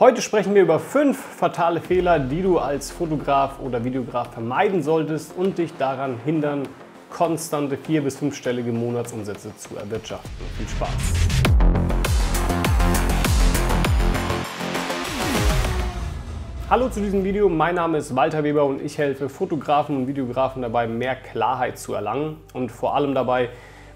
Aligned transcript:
Heute 0.00 0.22
sprechen 0.22 0.54
wir 0.54 0.62
über 0.62 0.78
fünf 0.78 1.18
fatale 1.18 1.78
Fehler, 1.78 2.18
die 2.18 2.40
du 2.40 2.58
als 2.58 2.90
Fotograf 2.90 3.60
oder 3.60 3.84
Videograf 3.84 4.32
vermeiden 4.32 4.82
solltest 4.82 5.36
und 5.36 5.58
dich 5.58 5.76
daran 5.76 6.16
hindern, 6.24 6.62
konstante 7.10 7.76
vier- 7.76 8.00
bis 8.00 8.16
fünfstellige 8.16 8.72
Monatsumsätze 8.72 9.54
zu 9.58 9.76
erwirtschaften. 9.76 10.30
Viel 10.56 10.68
Spaß! 10.68 10.88
Hallo 16.70 16.88
zu 16.88 17.00
diesem 17.00 17.22
Video, 17.22 17.50
mein 17.50 17.74
Name 17.74 17.98
ist 17.98 18.16
Walter 18.16 18.42
Weber 18.42 18.64
und 18.64 18.80
ich 18.80 18.96
helfe 18.96 19.28
Fotografen 19.28 19.98
und 19.98 20.06
Videografen 20.06 20.62
dabei, 20.62 20.86
mehr 20.86 21.14
Klarheit 21.14 21.78
zu 21.78 21.92
erlangen 21.92 22.38
und 22.54 22.72
vor 22.72 22.94
allem 22.94 23.14
dabei, 23.14 23.50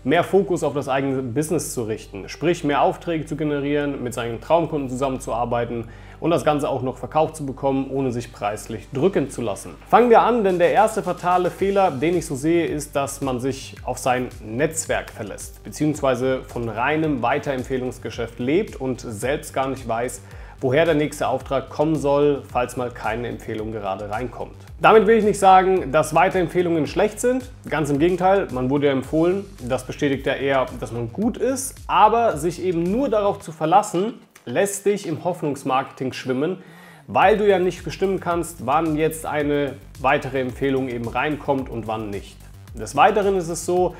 mehr 0.05 0.23
Fokus 0.23 0.63
auf 0.63 0.75
das 0.75 0.89
eigene 0.89 1.23
Business 1.23 1.73
zu 1.73 1.83
richten. 1.83 2.29
Sprich, 2.29 2.63
mehr 2.63 2.83
Aufträge 2.83 3.25
zu 3.27 3.37
generieren, 3.37 4.03
mit 4.03 4.15
seinen 4.15 4.41
Traumkunden 4.41 4.91
zusammenzuarbeiten 4.91 5.89
und 6.21 6.31
das 6.31 6.45
Ganze 6.45 6.69
auch 6.69 6.83
noch 6.83 6.99
verkauft 6.99 7.37
zu 7.37 7.45
bekommen, 7.45 7.91
ohne 7.91 8.13
sich 8.13 8.33
preislich 8.33 8.89
drücken 8.93 9.31
zu 9.31 9.43
lassen. 9.43 9.75
Fangen 9.89 10.11
wir 10.11 10.23
an, 10.23 10.45
denn 10.45 10.59
der 10.59 10.73
erste 10.73 11.03
fatale 11.03 11.51
Fehler, 11.51 11.91
den 11.91 12.17
ich 12.17 12.27
so 12.27 12.35
sehe, 12.35 12.67
ist, 12.67 12.95
dass 12.95 13.21
man 13.21 13.41
sich 13.41 13.77
auf 13.83 13.99
sein 13.99 14.29
Netzwerk 14.45 15.11
verlässt, 15.11 15.63
beziehungsweise 15.65 16.43
von 16.43 16.69
reinem 16.69 17.23
Weiterempfehlungsgeschäft 17.23 18.39
lebt 18.39 18.77
und 18.77 19.01
selbst 19.01 19.53
gar 19.53 19.69
nicht 19.69 19.87
weiß, 19.89 20.21
woher 20.61 20.85
der 20.85 20.95
nächste 20.95 21.29
Auftrag 21.29 21.71
kommen 21.71 21.97
soll, 21.97 22.43
falls 22.51 22.77
mal 22.77 22.91
keine 22.91 23.29
Empfehlung 23.29 23.73
gerade 23.73 24.11
reinkommt. 24.11 24.57
Damit 24.81 25.07
will 25.07 25.19
ich 25.19 25.25
nicht 25.25 25.39
sagen, 25.39 25.93
dass 25.93 26.15
Weiterempfehlungen 26.15 26.87
schlecht 26.87 27.21
sind. 27.21 27.51
Ganz 27.69 27.91
im 27.91 27.99
Gegenteil, 27.99 28.49
man 28.51 28.71
wurde 28.71 28.87
ja 28.87 28.93
empfohlen. 28.93 29.45
Das 29.67 29.85
bestätigt 29.87 30.27
ja 30.27 30.35
eher, 30.35 30.67
dass 30.81 30.93
man 30.93 31.13
gut 31.13 31.37
ist. 31.37 31.75
Aber 31.87 32.37
sich 32.37 32.63
eben 32.63 32.83
nur 32.83 33.09
darauf 33.09 33.41
zu 33.41 33.53
verlassen, 33.53 34.15
lässt 34.45 34.87
dich 34.87 35.07
im 35.07 35.25
Hoffnungsmarketing 35.25 36.13
schwimmen, 36.13 36.63
weil 37.07 37.37
du 37.37 37.49
ja 37.49 37.59
nicht 37.59 37.85
bestimmen 37.85 38.21
kannst, 38.21 38.67
wann 38.67 38.97
jetzt 38.97 39.27
eine 39.27 39.75
weitere 40.01 40.41
Empfehlung 40.41 40.89
eben 40.89 41.09
reinkommt 41.09 41.69
und 41.69 41.87
wann 41.87 42.11
nicht. 42.11 42.37
Des 42.75 42.97
Weiteren 42.97 43.37
ist 43.37 43.49
es 43.49 43.65
so, 43.65 43.95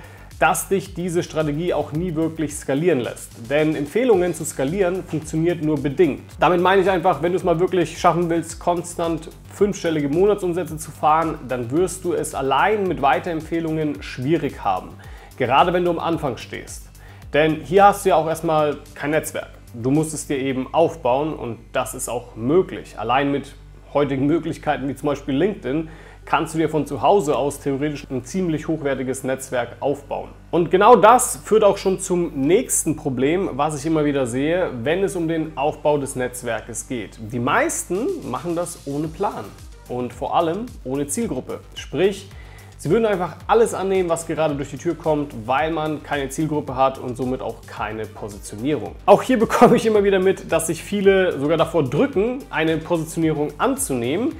dass 0.45 0.69
dich 0.69 0.93
diese 0.93 1.23
Strategie 1.23 1.73
auch 1.73 1.93
nie 1.93 2.15
wirklich 2.17 2.55
skalieren 2.55 3.01
lässt. 3.01 3.31
Denn 3.49 3.75
Empfehlungen 3.75 4.35
zu 4.35 4.45
skalieren 4.45 5.03
funktioniert 5.03 5.65
nur 5.65 5.83
bedingt. 5.83 6.21
Damit 6.39 6.61
meine 6.61 6.83
ich 6.83 6.91
einfach, 6.91 7.23
wenn 7.23 7.33
du 7.33 7.39
es 7.39 7.45
mal 7.45 7.59
wirklich 7.59 7.99
schaffen 7.99 8.29
willst, 8.29 8.61
konstant 8.61 9.31
fünfstellige 9.55 10.11
Monatsumsätze 10.11 10.77
zu 10.77 10.91
fahren, 10.91 11.39
dann 11.49 11.71
wirst 11.71 12.05
du 12.05 12.13
es 12.13 12.35
allein 12.35 12.87
mit 12.87 13.01
Weiterempfehlungen 13.01 14.03
schwierig 14.03 14.63
haben. 14.63 14.91
Gerade 15.39 15.73
wenn 15.73 15.83
du 15.83 15.93
am 15.93 15.99
Anfang 15.99 16.37
stehst. 16.37 16.91
Denn 17.33 17.63
hier 17.65 17.85
hast 17.85 18.05
du 18.05 18.11
ja 18.11 18.17
auch 18.17 18.29
erstmal 18.29 18.77
kein 18.95 19.13
Netzwerk. 19.13 19.49
Du 19.73 19.91
musst 19.91 20.13
es 20.13 20.27
dir 20.27 20.37
eben 20.37 20.75
aufbauen 20.75 21.33
und 21.33 21.57
das 21.73 21.95
ist 21.95 22.11
auch 22.11 22.37
möglich. 22.37 22.99
Allein 22.99 23.33
mit 23.33 23.55
heutigen 23.95 24.27
Möglichkeiten 24.27 24.89
wie 24.89 24.95
zum 24.95 25.07
Beispiel 25.07 25.37
LinkedIn 25.37 25.89
kannst 26.25 26.55
du 26.55 26.59
dir 26.59 26.69
von 26.69 26.87
zu 26.87 27.03
Hause 27.03 27.37
aus 27.37 27.61
theoretisch 27.61 28.07
ein 28.11 28.25
ziemlich 28.25 28.69
hochwertiges 28.69 29.25
Netzwerk 29.25 29.77
aufbauen. 29.81 30.31
Und 30.51 30.71
genau 30.71 30.97
das 30.97 31.37
führt 31.45 31.65
auch 31.65 31.77
schon 31.77 31.99
zum 31.99 32.33
nächsten 32.35 32.97
Problem, 32.97 33.51
was 33.53 33.79
ich 33.79 33.87
immer 33.87 34.05
wieder 34.05 34.27
sehe, 34.27 34.71
wenn 34.83 35.03
es 35.03 35.17
um 35.17 35.29
den 35.29 35.57
Aufbau 35.57 35.99
des 35.99 36.17
Netzwerkes 36.17 36.89
geht. 36.89 37.19
Die 37.21 37.39
meisten 37.39 38.29
machen 38.31 38.57
das 38.57 38.87
ohne 38.87 39.09
Plan 39.09 39.45
und 39.89 40.13
vor 40.13 40.35
allem 40.35 40.67
ohne 40.85 41.07
Zielgruppe. 41.07 41.61
Sprich, 41.75 42.29
Sie 42.77 42.91
würden 42.91 43.07
einfach 43.07 43.37
alles 43.47 43.73
annehmen, 43.73 44.11
was 44.11 44.27
gerade 44.27 44.57
durch 44.57 44.69
die 44.69 44.77
Tür 44.77 44.95
kommt, 44.95 45.33
weil 45.47 45.71
man 45.71 46.03
keine 46.03 46.29
Zielgruppe 46.29 46.77
hat 46.77 46.99
und 46.99 47.17
somit 47.17 47.41
auch 47.41 47.63
keine 47.67 48.05
Positionierung. 48.05 48.95
Auch 49.07 49.23
hier 49.23 49.39
bekomme 49.39 49.77
ich 49.77 49.87
immer 49.87 50.05
wieder 50.05 50.19
mit, 50.19 50.53
dass 50.53 50.67
sich 50.67 50.83
viele 50.83 51.39
sogar 51.39 51.57
davor 51.57 51.85
drücken, 51.85 52.41
eine 52.51 52.77
Positionierung 52.77 53.53
anzunehmen, 53.57 54.35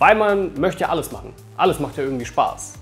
weil 0.00 0.16
man 0.16 0.58
möchte 0.58 0.80
ja 0.80 0.88
alles 0.88 1.12
machen. 1.12 1.32
Alles 1.56 1.78
macht 1.78 1.96
ja 1.98 2.02
irgendwie 2.02 2.24
Spaß. 2.24 2.72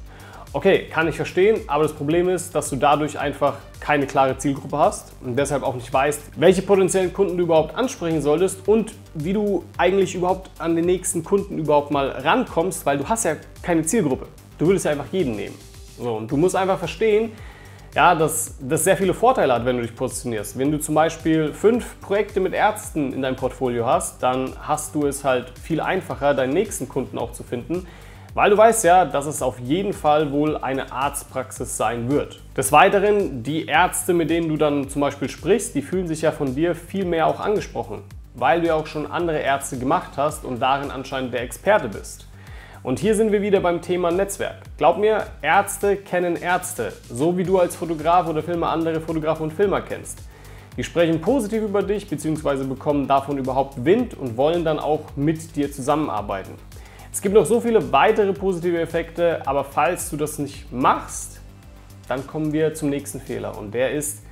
Okay, 0.53 0.87
kann 0.91 1.07
ich 1.09 1.17
verstehen, 1.17 1.61
aber 1.67 1.83
das 1.83 1.93
Problem 1.93 2.29
ist, 2.29 2.55
dass 2.55 2.71
du 2.71 2.77
dadurch 2.77 3.19
einfach 3.19 3.57
keine 3.81 4.07
klare 4.07 4.39
Zielgruppe 4.39 4.79
hast 4.79 5.13
und 5.21 5.37
deshalb 5.37 5.63
auch 5.63 5.75
nicht 5.75 5.93
weißt, 5.93 6.23
welche 6.37 6.63
potenziellen 6.63 7.13
Kunden 7.13 7.37
du 7.37 7.43
überhaupt 7.43 7.75
ansprechen 7.75 8.23
solltest 8.23 8.67
und 8.67 8.95
wie 9.15 9.35
du 9.35 9.65
eigentlich 9.77 10.15
überhaupt 10.15 10.51
an 10.59 10.75
den 10.75 10.87
nächsten 10.87 11.23
Kunden 11.23 11.59
überhaupt 11.59 11.91
mal 11.91 12.09
rankommst, 12.09 12.87
weil 12.87 12.97
du 12.97 13.07
hast 13.07 13.25
ja 13.25 13.37
keine 13.63 13.83
Zielgruppe. 13.83 14.27
Du 14.57 14.69
würdest 14.69 14.87
ja 14.87 14.93
einfach 14.93 15.13
jeden 15.13 15.37
nehmen. 15.37 15.55
So, 15.99 16.15
und 16.17 16.31
du 16.31 16.37
musst 16.37 16.57
einfach 16.57 16.79
verstehen, 16.79 17.33
ja, 17.99 18.15
dass 18.15 18.55
das 18.61 18.85
sehr 18.85 18.97
viele 18.97 19.13
Vorteile 19.13 19.53
hat, 19.53 19.65
wenn 19.65 19.75
du 19.75 19.83
dich 19.83 19.97
positionierst. 19.97 20.57
Wenn 20.57 20.71
du 20.71 20.79
zum 20.79 20.95
Beispiel 20.95 21.53
fünf 21.53 22.01
Projekte 22.01 22.39
mit 22.39 22.55
Ärzten 22.55 23.13
in 23.13 23.23
deinem 23.23 23.35
Portfolio 23.35 23.87
hast, 23.87 24.23
dann 24.23 24.53
hast 24.61 24.95
du 24.95 25.05
es 25.05 25.25
halt 25.25 25.59
viel 25.59 25.81
einfacher, 25.81 26.33
deinen 26.33 26.53
nächsten 26.53 26.89
Kunden 26.89 27.19
auch 27.19 27.33
zu 27.33 27.43
finden, 27.43 27.89
weil 28.35 28.51
du 28.51 28.57
weißt 28.57 28.85
ja, 28.85 29.05
dass 29.05 29.27
es 29.27 29.43
auf 29.43 29.59
jeden 29.59 29.93
Fall 29.93 30.31
wohl 30.31 30.57
eine 30.57 30.93
Arztpraxis 30.93 31.77
sein 31.77 32.09
wird. 32.09 32.39
Des 32.57 32.71
Weiteren, 32.71 33.43
die 33.43 33.67
Ärzte, 33.67 34.15
mit 34.15 34.31
denen 34.31 34.49
du 34.49 34.57
dann 34.57 34.89
zum 34.89 35.01
Beispiel 35.01 35.29
sprichst, 35.29 35.75
die 35.75 35.83
fühlen 35.83 36.07
sich 36.07 36.23
ja 36.23 36.31
von 36.31 36.55
dir 36.55 36.77
viel 36.77 37.05
mehr 37.05 37.27
auch 37.27 37.41
angesprochen, 37.41 38.05
weil 38.37 38.61
du 38.61 38.69
ja 38.69 38.75
auch 38.75 38.87
schon 38.87 39.11
andere 39.11 39.41
Ärzte 39.41 39.77
gemacht 39.77 40.13
hast 40.17 40.45
und 40.45 40.63
darin 40.63 40.93
anscheinend 40.93 41.35
der 41.35 41.43
Experte 41.43 41.89
bist. 41.89 42.28
Und 42.85 43.01
hier 43.01 43.17
sind 43.17 43.33
wir 43.33 43.43
wieder 43.43 43.59
beim 43.59 43.83
Thema 43.83 44.13
Netzwerk. 44.13 44.59
Glaub 44.77 44.99
mir, 44.99 45.27
Ärzte 45.43 45.97
kennen 45.97 46.37
Ärzte, 46.37 46.93
so 47.11 47.37
wie 47.37 47.43
du 47.43 47.59
als 47.59 47.75
Fotograf 47.75 48.29
oder 48.29 48.41
Filmer 48.41 48.69
andere 48.71 49.01
Fotografen 49.01 49.45
und 49.45 49.53
Filmer 49.53 49.81
kennst. 49.81 50.23
Die 50.77 50.85
sprechen 50.85 51.21
positiv 51.21 51.65
über 51.65 51.83
dich 51.83 52.09
bzw. 52.09 52.65
bekommen 52.65 53.09
davon 53.09 53.37
überhaupt 53.37 53.85
Wind 53.85 54.15
und 54.15 54.37
wollen 54.37 54.65
dann 54.65 54.79
auch 54.79 55.17
mit 55.17 55.57
dir 55.57 55.73
zusammenarbeiten. 55.73 56.53
Es 57.13 57.21
gibt 57.21 57.35
noch 57.35 57.47
so 57.47 57.61
viele 57.61 57.91
weitere 57.91 58.33
positive 58.33 58.79
Effekte, 58.81 59.43
aber 59.45 59.65
falls 59.65 60.09
du 60.11 60.17
das 60.17 60.39
nicht 60.39 60.71
machst, 60.71 61.41
dann 62.07 62.29
kommen 62.29 62.53
wir 62.53 62.75
zum 62.75 62.91
nächsten 62.91 63.21
Fehler 63.21 63.59
und 63.59 63.75
der 63.75 63.91
ist, 63.91 64.23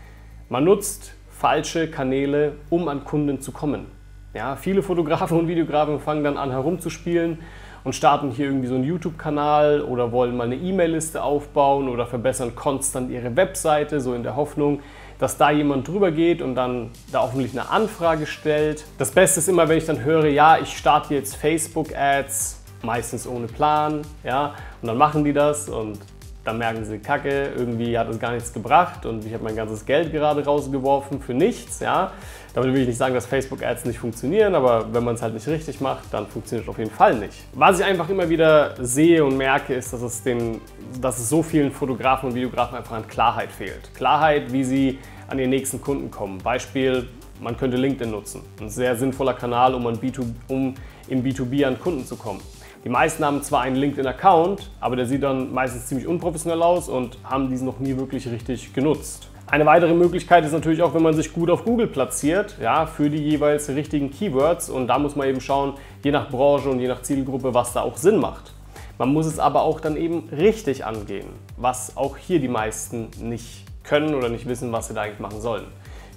man 0.48 0.62
nutzt 0.62 1.14
falsche 1.30 1.90
Kanäle, 1.90 2.52
um 2.70 2.86
an 2.86 3.02
Kunden 3.02 3.40
zu 3.40 3.50
kommen. 3.50 3.86
Ja, 4.34 4.54
viele 4.54 4.82
Fotografen 4.82 5.36
und 5.36 5.48
Videografen 5.48 5.98
fangen 5.98 6.22
dann 6.22 6.36
an 6.36 6.50
herumzuspielen 6.50 7.38
und 7.86 7.92
starten 7.92 8.32
hier 8.32 8.46
irgendwie 8.46 8.66
so 8.66 8.74
einen 8.74 8.82
YouTube-Kanal 8.82 9.80
oder 9.80 10.10
wollen 10.10 10.36
mal 10.36 10.42
eine 10.42 10.56
E-Mail-Liste 10.56 11.22
aufbauen 11.22 11.88
oder 11.88 12.04
verbessern 12.04 12.56
konstant 12.56 13.12
ihre 13.12 13.36
Webseite, 13.36 14.00
so 14.00 14.12
in 14.12 14.24
der 14.24 14.34
Hoffnung, 14.34 14.80
dass 15.20 15.36
da 15.36 15.52
jemand 15.52 15.86
drüber 15.86 16.10
geht 16.10 16.42
und 16.42 16.56
dann 16.56 16.90
da 17.12 17.22
hoffentlich 17.22 17.52
eine 17.52 17.70
Anfrage 17.70 18.26
stellt. 18.26 18.84
Das 18.98 19.12
Beste 19.12 19.38
ist 19.38 19.48
immer, 19.48 19.68
wenn 19.68 19.78
ich 19.78 19.86
dann 19.86 20.02
höre, 20.02 20.26
ja, 20.26 20.58
ich 20.58 20.76
starte 20.76 21.14
jetzt 21.14 21.36
Facebook-Ads, 21.36 22.60
meistens 22.82 23.24
ohne 23.24 23.46
Plan, 23.46 24.02
ja, 24.24 24.56
und 24.82 24.88
dann 24.88 24.98
machen 24.98 25.22
die 25.22 25.32
das 25.32 25.68
und 25.68 26.00
dann 26.46 26.58
merken 26.58 26.84
sie, 26.84 26.98
Kacke, 26.98 27.50
irgendwie 27.56 27.98
hat 27.98 28.08
es 28.08 28.18
gar 28.18 28.32
nichts 28.32 28.52
gebracht 28.52 29.04
und 29.04 29.24
ich 29.24 29.34
habe 29.34 29.42
mein 29.42 29.56
ganzes 29.56 29.84
Geld 29.84 30.12
gerade 30.12 30.44
rausgeworfen 30.44 31.20
für 31.20 31.34
nichts. 31.34 31.80
Ja? 31.80 32.12
Damit 32.54 32.72
will 32.72 32.82
ich 32.82 32.88
nicht 32.88 32.96
sagen, 32.96 33.14
dass 33.14 33.26
Facebook-Ads 33.26 33.84
nicht 33.84 33.98
funktionieren, 33.98 34.54
aber 34.54 34.92
wenn 34.92 35.04
man 35.04 35.16
es 35.16 35.22
halt 35.22 35.34
nicht 35.34 35.46
richtig 35.48 35.80
macht, 35.80 36.04
dann 36.12 36.26
funktioniert 36.26 36.64
es 36.64 36.70
auf 36.70 36.78
jeden 36.78 36.90
Fall 36.90 37.14
nicht. 37.16 37.34
Was 37.52 37.80
ich 37.80 37.84
einfach 37.84 38.08
immer 38.08 38.28
wieder 38.28 38.74
sehe 38.78 39.24
und 39.24 39.36
merke, 39.36 39.74
ist, 39.74 39.92
dass 39.92 40.02
es, 40.02 40.22
den, 40.22 40.60
dass 41.00 41.18
es 41.18 41.28
so 41.28 41.42
vielen 41.42 41.72
Fotografen 41.72 42.28
und 42.28 42.34
Videografen 42.34 42.78
einfach 42.78 42.96
an 42.96 43.06
Klarheit 43.08 43.50
fehlt. 43.50 43.92
Klarheit, 43.94 44.52
wie 44.52 44.64
sie 44.64 44.98
an 45.28 45.38
ihren 45.38 45.50
nächsten 45.50 45.80
Kunden 45.80 46.10
kommen. 46.10 46.38
Beispiel, 46.38 47.08
man 47.40 47.56
könnte 47.56 47.76
LinkedIn 47.76 48.10
nutzen. 48.10 48.42
Ein 48.60 48.70
sehr 48.70 48.96
sinnvoller 48.96 49.34
Kanal, 49.34 49.74
um, 49.74 49.86
an 49.86 49.98
B2, 49.98 50.24
um 50.48 50.74
im 51.08 51.22
B2B 51.22 51.66
an 51.66 51.78
Kunden 51.78 52.06
zu 52.06 52.16
kommen. 52.16 52.40
Die 52.84 52.88
meisten 52.88 53.24
haben 53.24 53.42
zwar 53.42 53.62
einen 53.62 53.76
LinkedIn-Account, 53.76 54.70
aber 54.80 54.96
der 54.96 55.06
sieht 55.06 55.22
dann 55.22 55.52
meistens 55.52 55.86
ziemlich 55.86 56.06
unprofessionell 56.06 56.62
aus 56.62 56.88
und 56.88 57.18
haben 57.24 57.48
diesen 57.48 57.66
noch 57.66 57.80
nie 57.80 57.96
wirklich 57.96 58.28
richtig 58.28 58.72
genutzt. 58.74 59.28
Eine 59.48 59.64
weitere 59.64 59.94
Möglichkeit 59.94 60.44
ist 60.44 60.52
natürlich 60.52 60.82
auch, 60.82 60.92
wenn 60.94 61.02
man 61.02 61.14
sich 61.14 61.32
gut 61.32 61.50
auf 61.50 61.64
Google 61.64 61.86
platziert, 61.86 62.56
ja, 62.60 62.86
für 62.86 63.08
die 63.08 63.18
jeweils 63.18 63.68
richtigen 63.68 64.10
Keywords. 64.10 64.68
Und 64.68 64.88
da 64.88 64.98
muss 64.98 65.14
man 65.14 65.28
eben 65.28 65.40
schauen, 65.40 65.74
je 66.02 66.10
nach 66.10 66.30
Branche 66.30 66.68
und 66.68 66.80
je 66.80 66.88
nach 66.88 67.02
Zielgruppe, 67.02 67.54
was 67.54 67.72
da 67.72 67.82
auch 67.82 67.96
Sinn 67.96 68.18
macht. 68.18 68.52
Man 68.98 69.12
muss 69.12 69.26
es 69.26 69.38
aber 69.38 69.62
auch 69.62 69.80
dann 69.80 69.96
eben 69.96 70.28
richtig 70.30 70.84
angehen, 70.84 71.28
was 71.56 71.96
auch 71.96 72.16
hier 72.16 72.40
die 72.40 72.48
meisten 72.48 73.08
nicht 73.20 73.64
können 73.84 74.14
oder 74.14 74.28
nicht 74.28 74.48
wissen, 74.48 74.72
was 74.72 74.88
sie 74.88 74.94
da 74.94 75.02
eigentlich 75.02 75.20
machen 75.20 75.40
sollen. 75.40 75.66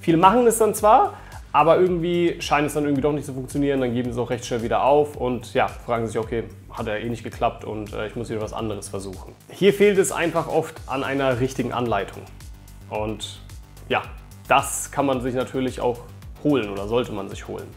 Viele 0.02 0.18
machen 0.18 0.48
es 0.48 0.58
dann 0.58 0.74
zwar, 0.74 1.14
aber 1.52 1.80
irgendwie 1.80 2.36
scheint 2.40 2.68
es 2.68 2.74
dann 2.74 2.84
irgendwie 2.84 3.02
doch 3.02 3.12
nicht 3.12 3.26
zu 3.26 3.34
funktionieren, 3.34 3.82
dann 3.82 3.94
geben 3.94 4.14
sie 4.14 4.22
auch 4.22 4.30
recht 4.30 4.46
schnell 4.46 4.62
wieder 4.62 4.84
auf 4.84 5.16
und 5.16 5.54
ja, 5.54 5.68
fragen 5.68 6.06
sich, 6.06 6.18
okay, 6.18 6.44
hat 6.72 6.86
ja 6.88 6.96
eh 6.96 7.10
nicht 7.10 7.24
geklappt 7.24 7.66
und 7.66 7.94
äh, 7.94 8.08
ich 8.08 8.16
muss 8.16 8.30
wieder 8.30 8.42
was 8.42 8.54
anderes 8.54 8.90
versuchen. 8.90 9.34
Hier 9.50 9.74
fehlt 9.74 9.98
es 9.98 10.12
einfach 10.12 10.48
oft 10.48 10.76
an 10.86 11.04
einer 11.04 11.40
richtigen 11.40 11.74
Anleitung. 11.74 12.22
Und 12.90 13.42
ja, 13.88 14.04
das 14.48 14.92
kann 14.92 15.06
man 15.06 15.22
sich 15.22 15.34
natürlich 15.34 15.82
auch 15.82 16.00
holen 16.44 16.70
oder 16.70 16.88
sollte 16.88 17.12
man 17.12 17.30
sich 17.30 17.48
holen. 17.48 17.68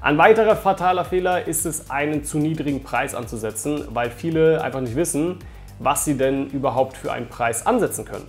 Ein 0.00 0.18
weiterer 0.18 0.56
fataler 0.56 1.04
Fehler 1.04 1.46
ist 1.46 1.64
es, 1.64 1.90
einen 1.90 2.24
zu 2.24 2.38
niedrigen 2.38 2.82
Preis 2.82 3.14
anzusetzen, 3.14 3.84
weil 3.90 4.10
viele 4.10 4.62
einfach 4.62 4.80
nicht 4.80 4.96
wissen, 4.96 5.38
was 5.78 6.04
sie 6.04 6.16
denn 6.16 6.48
überhaupt 6.50 6.96
für 6.96 7.12
einen 7.12 7.28
Preis 7.28 7.66
ansetzen 7.66 8.04
können. 8.04 8.26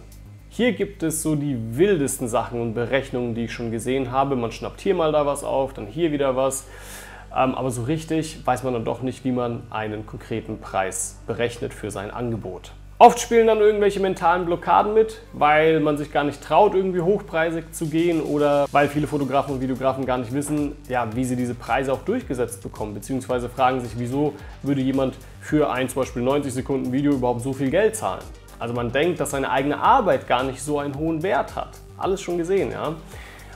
Hier 0.55 0.71
gibt 0.71 1.03
es 1.03 1.21
so 1.21 1.35
die 1.35 1.57
wildesten 1.77 2.29
Sachen 2.29 2.61
und 2.61 2.75
Berechnungen, 2.75 3.35
die 3.35 3.43
ich 3.43 3.51
schon 3.51 3.71
gesehen 3.71 4.11
habe. 4.11 4.37
Man 4.37 4.53
schnappt 4.53 4.79
hier 4.79 4.95
mal 4.95 5.11
da 5.11 5.25
was 5.25 5.43
auf, 5.43 5.73
dann 5.73 5.85
hier 5.85 6.13
wieder 6.13 6.37
was. 6.37 6.65
Ähm, 7.35 7.55
aber 7.55 7.71
so 7.71 7.83
richtig 7.83 8.39
weiß 8.47 8.63
man 8.63 8.71
dann 8.71 8.85
doch 8.85 9.01
nicht, 9.01 9.25
wie 9.25 9.33
man 9.33 9.63
einen 9.69 10.05
konkreten 10.05 10.59
Preis 10.59 11.19
berechnet 11.27 11.73
für 11.73 11.91
sein 11.91 12.09
Angebot. 12.09 12.71
Oft 12.99 13.19
spielen 13.19 13.47
dann 13.47 13.59
irgendwelche 13.59 13.99
mentalen 13.99 14.45
Blockaden 14.45 14.93
mit, 14.93 15.19
weil 15.33 15.81
man 15.81 15.97
sich 15.97 16.13
gar 16.13 16.23
nicht 16.23 16.41
traut, 16.41 16.73
irgendwie 16.73 17.01
hochpreisig 17.01 17.73
zu 17.73 17.87
gehen 17.87 18.21
oder 18.21 18.65
weil 18.71 18.87
viele 18.87 19.07
Fotografen 19.07 19.55
und 19.55 19.59
Videografen 19.59 20.05
gar 20.05 20.19
nicht 20.19 20.33
wissen, 20.33 20.77
ja, 20.87 21.13
wie 21.13 21.25
sie 21.25 21.35
diese 21.35 21.55
Preise 21.55 21.91
auch 21.91 22.03
durchgesetzt 22.05 22.63
bekommen, 22.63 22.93
beziehungsweise 22.93 23.49
fragen 23.49 23.81
sich, 23.81 23.99
wieso 23.99 24.31
würde 24.63 24.79
jemand 24.79 25.15
für 25.41 25.69
ein 25.69 25.89
zum 25.89 26.03
Beispiel 26.03 26.21
90 26.21 26.53
Sekunden 26.53 26.93
Video 26.93 27.11
überhaupt 27.11 27.41
so 27.41 27.51
viel 27.51 27.69
Geld 27.69 27.97
zahlen. 27.97 28.23
Also 28.59 28.73
man 28.73 28.91
denkt, 28.91 29.19
dass 29.19 29.31
seine 29.31 29.49
eigene 29.49 29.79
Arbeit 29.79 30.27
gar 30.27 30.43
nicht 30.43 30.61
so 30.61 30.79
einen 30.79 30.95
hohen 30.95 31.23
Wert 31.23 31.55
hat. 31.55 31.69
Alles 31.97 32.21
schon 32.21 32.37
gesehen, 32.37 32.71
ja. 32.71 32.93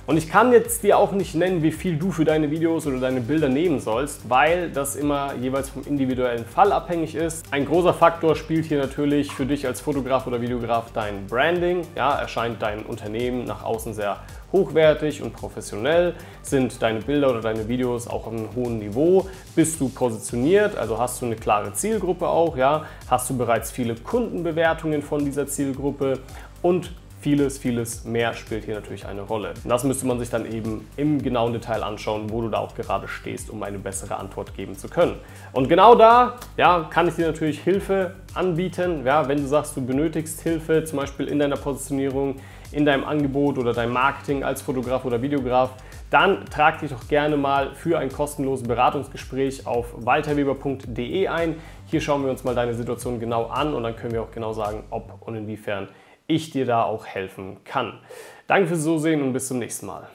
Und 0.09 0.17
ich 0.17 0.27
kann 0.27 0.51
jetzt 0.51 0.81
dir 0.81 0.97
auch 0.97 1.11
nicht 1.11 1.35
nennen, 1.35 1.61
wie 1.61 1.71
viel 1.71 1.95
du 1.95 2.11
für 2.11 2.25
deine 2.25 2.49
Videos 2.49 2.87
oder 2.87 2.99
deine 2.99 3.21
Bilder 3.21 3.47
nehmen 3.47 3.79
sollst, 3.79 4.27
weil 4.27 4.71
das 4.71 4.95
immer 4.95 5.35
jeweils 5.35 5.69
vom 5.69 5.83
individuellen 5.85 6.45
Fall 6.45 6.71
abhängig 6.71 7.13
ist. 7.13 7.45
Ein 7.53 7.67
großer 7.67 7.93
Faktor 7.93 8.35
spielt 8.35 8.65
hier 8.65 8.79
natürlich 8.79 9.31
für 9.31 9.45
dich 9.45 9.67
als 9.67 9.81
Fotograf 9.81 10.25
oder 10.25 10.41
Videograf 10.41 10.91
dein 10.93 11.27
Branding. 11.27 11.83
Ja, 11.95 12.17
erscheint 12.19 12.59
dein 12.59 12.87
Unternehmen 12.87 13.43
nach 13.43 13.63
außen 13.63 13.93
sehr 13.93 14.17
hochwertig 14.51 15.21
und 15.21 15.33
professionell? 15.33 16.15
Sind 16.41 16.81
deine 16.81 17.01
Bilder 17.01 17.29
oder 17.29 17.41
deine 17.41 17.67
Videos 17.67 18.07
auch 18.07 18.25
auf 18.25 18.33
einem 18.33 18.49
hohen 18.55 18.79
Niveau? 18.79 19.27
Bist 19.55 19.79
du 19.79 19.89
positioniert? 19.89 20.75
Also 20.75 20.97
hast 20.97 21.21
du 21.21 21.27
eine 21.27 21.35
klare 21.35 21.73
Zielgruppe 21.73 22.27
auch? 22.27 22.57
Ja? 22.57 22.85
Hast 23.07 23.29
du 23.29 23.37
bereits 23.37 23.69
viele 23.69 23.93
Kundenbewertungen 23.93 25.03
von 25.03 25.23
dieser 25.23 25.45
Zielgruppe? 25.45 26.17
Und 26.63 26.89
Vieles, 27.21 27.57
vieles 27.57 28.05
mehr 28.05 28.33
spielt 28.33 28.63
hier 28.63 28.75
natürlich 28.75 29.05
eine 29.05 29.23
Rolle. 29.23 29.49
Und 29.61 29.69
das 29.69 29.83
müsste 29.83 30.07
man 30.07 30.19
sich 30.19 30.29
dann 30.29 30.49
eben 30.49 30.87
im 30.95 31.21
genauen 31.21 31.51
Detail 31.51 31.83
anschauen, 31.83 32.29
wo 32.29 32.41
du 32.41 32.47
da 32.47 32.59
auch 32.59 32.75
gerade 32.75 33.09
stehst, 33.09 33.49
um 33.49 33.61
eine 33.61 33.77
bessere 33.77 34.15
Antwort 34.15 34.55
geben 34.55 34.77
zu 34.77 34.87
können. 34.87 35.17
Und 35.51 35.67
genau 35.67 35.95
da 35.95 36.35
ja, 36.55 36.87
kann 36.89 37.09
ich 37.09 37.15
dir 37.15 37.27
natürlich 37.27 37.59
Hilfe 37.59 38.15
anbieten. 38.33 39.05
Ja, 39.05 39.27
wenn 39.27 39.39
du 39.39 39.47
sagst, 39.47 39.75
du 39.75 39.85
benötigst 39.85 40.39
Hilfe, 40.39 40.85
zum 40.85 40.99
Beispiel 40.99 41.27
in 41.27 41.39
deiner 41.39 41.57
Positionierung, 41.57 42.37
in 42.71 42.85
deinem 42.85 43.03
Angebot 43.03 43.57
oder 43.57 43.73
deinem 43.73 43.91
Marketing 43.91 44.45
als 44.45 44.61
Fotograf 44.61 45.03
oder 45.03 45.21
Videograf, 45.21 45.71
dann 46.09 46.45
trag 46.45 46.79
dich 46.79 46.91
doch 46.91 47.05
gerne 47.09 47.35
mal 47.35 47.75
für 47.75 47.99
ein 47.99 48.09
kostenloses 48.09 48.65
Beratungsgespräch 48.65 49.67
auf 49.67 49.93
walterweber.de 49.97 51.27
ein. 51.27 51.55
Hier 51.87 51.99
schauen 51.99 52.23
wir 52.23 52.31
uns 52.31 52.45
mal 52.45 52.55
deine 52.55 52.73
Situation 52.73 53.19
genau 53.19 53.47
an 53.47 53.73
und 53.73 53.83
dann 53.83 53.97
können 53.97 54.13
wir 54.13 54.21
auch 54.21 54.31
genau 54.31 54.53
sagen, 54.53 54.83
ob 54.89 55.21
und 55.27 55.35
inwiefern 55.35 55.89
ich 56.29 56.51
dir 56.51 56.65
da 56.65 56.83
auch 56.83 57.05
helfen 57.05 57.57
kann. 57.65 57.99
Danke 58.47 58.69
fürs 58.69 58.83
Zusehen 58.83 59.21
und 59.21 59.33
bis 59.33 59.47
zum 59.47 59.59
nächsten 59.59 59.87
Mal. 59.87 60.07